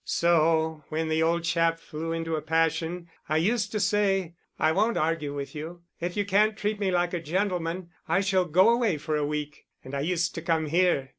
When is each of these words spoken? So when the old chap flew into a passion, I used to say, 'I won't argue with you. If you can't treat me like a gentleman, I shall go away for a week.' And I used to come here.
So 0.03 0.83
when 0.89 1.09
the 1.09 1.21
old 1.21 1.43
chap 1.43 1.79
flew 1.79 2.11
into 2.11 2.35
a 2.35 2.41
passion, 2.41 3.07
I 3.29 3.37
used 3.37 3.71
to 3.73 3.79
say, 3.79 4.33
'I 4.57 4.71
won't 4.71 4.97
argue 4.97 5.31
with 5.35 5.53
you. 5.53 5.83
If 5.99 6.17
you 6.17 6.25
can't 6.25 6.57
treat 6.57 6.79
me 6.79 6.89
like 6.89 7.13
a 7.13 7.21
gentleman, 7.21 7.89
I 8.07 8.21
shall 8.21 8.45
go 8.45 8.69
away 8.71 8.97
for 8.97 9.15
a 9.15 9.23
week.' 9.27 9.67
And 9.83 9.93
I 9.93 9.99
used 10.01 10.33
to 10.33 10.41
come 10.41 10.65
here. 10.65 11.09